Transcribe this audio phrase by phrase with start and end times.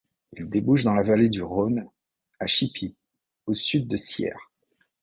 [0.35, 1.87] Il débouche dans la vallée du Rhône,
[2.39, 2.95] à Chippis
[3.45, 4.49] au sud de Sierre.